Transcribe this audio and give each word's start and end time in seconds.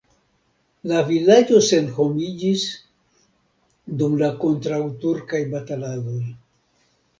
La 0.91 1.01
vilaĝo 1.09 1.59
senhomiĝis 1.67 2.65
dum 4.01 4.17
la 4.25 4.33
kontraŭturkaj 4.47 5.45
bataladoj. 5.55 6.19